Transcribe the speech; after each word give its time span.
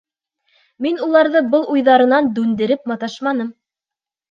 Мин 0.85 0.97
уларҙы 1.07 1.43
был 1.51 1.67
уйҙарынан 1.75 2.33
дүндереп 2.41 2.91
маташманым. 2.95 3.55